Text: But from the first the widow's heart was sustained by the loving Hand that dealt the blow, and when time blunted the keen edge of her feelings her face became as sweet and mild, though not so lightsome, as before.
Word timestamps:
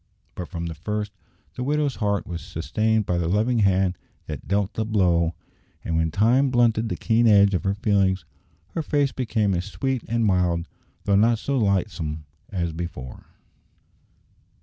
But 0.33 0.47
from 0.47 0.65
the 0.65 0.73
first 0.73 1.11
the 1.53 1.61
widow's 1.63 1.97
heart 1.97 2.25
was 2.25 2.41
sustained 2.41 3.05
by 3.05 3.19
the 3.19 3.27
loving 3.27 3.59
Hand 3.59 3.99
that 4.25 4.47
dealt 4.47 4.73
the 4.73 4.83
blow, 4.83 5.35
and 5.85 5.95
when 5.95 6.09
time 6.09 6.49
blunted 6.49 6.89
the 6.89 6.95
keen 6.95 7.27
edge 7.27 7.53
of 7.53 7.65
her 7.65 7.75
feelings 7.75 8.25
her 8.69 8.81
face 8.81 9.11
became 9.11 9.53
as 9.53 9.65
sweet 9.65 10.03
and 10.07 10.25
mild, 10.25 10.67
though 11.03 11.15
not 11.15 11.37
so 11.37 11.55
lightsome, 11.55 12.25
as 12.51 12.73
before. 12.73 13.27